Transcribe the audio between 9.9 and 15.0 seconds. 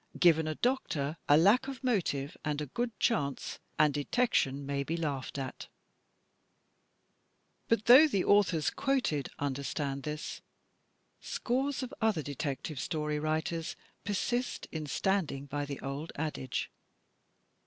this, scores of other Detective Story writers persist in